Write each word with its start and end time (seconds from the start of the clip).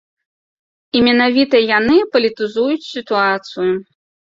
І 0.97 1.01
менавіта 1.09 1.55
яны 1.77 2.01
палітызуюць 2.17 2.89
сітуацыю. 2.93 3.73